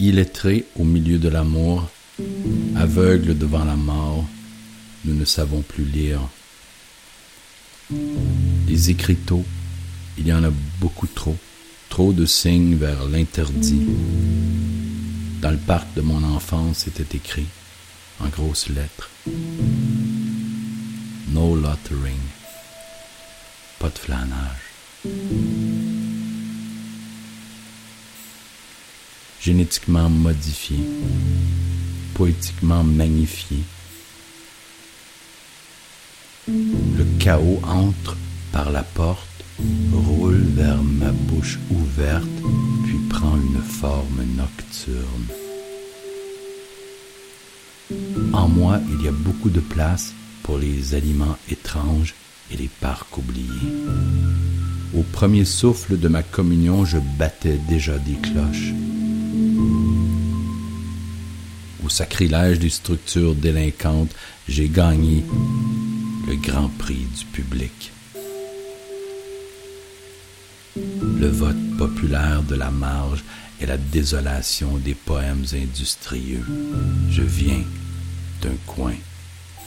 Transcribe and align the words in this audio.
Illettrés 0.00 0.64
au 0.78 0.84
milieu 0.84 1.18
de 1.18 1.28
l'amour, 1.28 1.88
aveugles 2.76 3.36
devant 3.36 3.64
la 3.64 3.74
mort, 3.74 4.24
nous 5.04 5.14
ne 5.14 5.24
savons 5.24 5.62
plus 5.62 5.84
lire. 5.84 6.20
Les 8.68 8.90
écriteaux, 8.90 9.44
il 10.16 10.26
y 10.28 10.32
en 10.32 10.44
a 10.44 10.50
beaucoup 10.80 11.08
trop, 11.08 11.36
trop 11.88 12.12
de 12.12 12.26
signes 12.26 12.76
vers 12.76 13.08
l'interdit. 13.08 13.82
Dans 15.40 15.50
le 15.50 15.56
parc 15.56 15.92
de 15.94 16.00
mon 16.00 16.22
enfance 16.22 16.86
était 16.86 17.16
écrit, 17.16 17.46
en 18.20 18.28
grosses 18.28 18.68
lettres, 18.68 19.10
No 21.32 21.54
lottering, 21.56 22.20
pas 23.78 23.90
de 23.90 23.98
flanage. 23.98 25.77
Génétiquement 29.48 30.10
modifié, 30.10 30.76
poétiquement 32.12 32.84
magnifié, 32.84 33.56
le 36.46 37.06
chaos 37.18 37.58
entre 37.64 38.14
par 38.52 38.70
la 38.70 38.82
porte, 38.82 39.42
roule 39.90 40.44
vers 40.54 40.82
ma 40.82 41.12
bouche 41.12 41.58
ouverte, 41.70 42.28
puis 42.84 42.98
prend 43.08 43.36
une 43.36 43.62
forme 43.62 44.22
nocturne. 44.36 45.28
En 48.34 48.48
moi, 48.48 48.80
il 48.90 49.02
y 49.02 49.08
a 49.08 49.12
beaucoup 49.12 49.48
de 49.48 49.60
place 49.60 50.12
pour 50.42 50.58
les 50.58 50.94
aliments 50.94 51.38
étranges 51.50 52.14
et 52.50 52.56
les 52.58 52.68
parcs 52.82 53.16
oubliés. 53.16 53.72
Au 54.94 55.02
premier 55.04 55.46
souffle 55.46 55.98
de 55.98 56.08
ma 56.08 56.22
communion, 56.22 56.84
je 56.84 56.98
battais 57.18 57.58
déjà 57.66 57.96
des 57.96 58.16
cloches. 58.16 58.74
Sacrilège 61.98 62.60
des 62.60 62.70
structures 62.70 63.34
délinquantes, 63.34 64.14
j'ai 64.48 64.68
gagné 64.68 65.24
le 66.28 66.36
grand 66.36 66.68
prix 66.78 67.08
du 67.18 67.24
public. 67.24 67.90
Le 70.76 71.26
vote 71.26 71.76
populaire 71.76 72.44
de 72.44 72.54
la 72.54 72.70
marge 72.70 73.24
et 73.60 73.66
la 73.66 73.76
désolation 73.76 74.76
des 74.76 74.94
poèmes 74.94 75.44
industrieux. 75.52 76.44
Je 77.10 77.22
viens 77.22 77.64
d'un 78.42 78.54
coin 78.64 78.94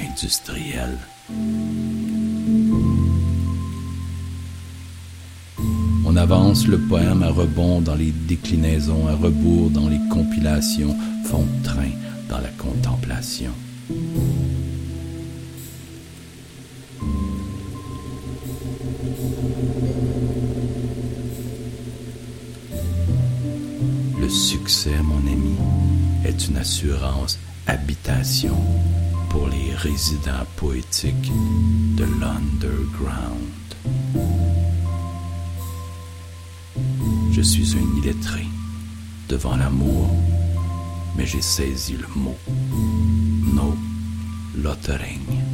industriel. 0.00 0.98
On 6.04 6.16
avance 6.16 6.66
le 6.66 6.78
poème 6.78 7.22
à 7.22 7.30
rebond 7.30 7.80
dans 7.80 7.94
les 7.94 8.10
déclinaisons, 8.10 9.06
à 9.06 9.14
rebours 9.14 9.70
dans 9.70 9.88
les 9.88 10.00
compilations, 10.10 10.96
fond 11.24 11.44
de 11.44 11.62
train 11.62 11.90
dans 12.28 12.38
la 12.38 12.50
contemplation. 12.50 13.52
Le 24.20 24.28
succès, 24.28 24.90
mon 25.02 25.18
ami, 25.18 25.54
est 26.24 26.48
une 26.48 26.56
assurance 26.56 27.38
habitation 27.66 28.56
pour 29.30 29.48
les 29.48 29.74
résidents 29.74 30.46
poétiques 30.56 31.30
de 31.96 32.04
l'underground. 32.04 33.56
Je 37.32 37.42
suis 37.42 37.76
un 37.76 37.98
illettré 37.98 38.46
devant 39.28 39.56
l'amour, 39.56 40.08
mais 41.16 41.26
j'ai 41.26 41.42
saisi 41.42 41.96
le 41.96 42.08
mot. 42.14 42.36
No 43.54 43.74
lottering. 44.54 45.45